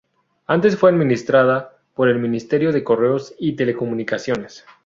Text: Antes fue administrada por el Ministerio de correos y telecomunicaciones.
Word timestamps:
Antes 0.47 0.77
fue 0.77 0.89
administrada 0.89 1.77
por 1.93 2.09
el 2.09 2.17
Ministerio 2.17 2.71
de 2.71 2.83
correos 2.83 3.35
y 3.37 3.55
telecomunicaciones. 3.55 4.65